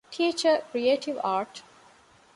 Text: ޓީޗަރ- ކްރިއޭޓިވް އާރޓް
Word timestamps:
ޓީޗަރ- 0.13 0.55
ކްރިއޭޓިވް 0.69 1.21
އާރޓް 1.25 1.59